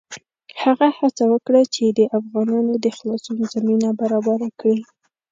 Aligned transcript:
هغه 0.61 0.87
هڅه 0.99 1.23
وکړه 1.33 1.61
چې 1.75 1.83
د 1.97 1.99
افغانانو 2.17 2.73
د 2.83 2.87
خلاصون 2.97 3.37
زمینه 3.53 3.89
برابره 4.01 4.49
کړي. 4.61 4.83